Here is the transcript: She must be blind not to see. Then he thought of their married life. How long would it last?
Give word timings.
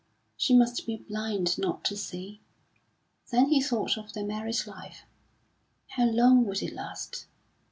She 0.35 0.55
must 0.55 0.87
be 0.87 0.97
blind 1.07 1.59
not 1.59 1.83
to 1.85 1.95
see. 1.95 2.41
Then 3.29 3.49
he 3.49 3.61
thought 3.61 3.97
of 3.99 4.13
their 4.13 4.25
married 4.25 4.65
life. 4.65 5.03
How 5.89 6.05
long 6.07 6.43
would 6.47 6.63
it 6.63 6.73
last? 6.73 7.27